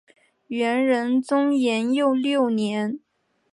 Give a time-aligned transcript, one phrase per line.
[0.47, 2.99] 元仁宗延佑六年。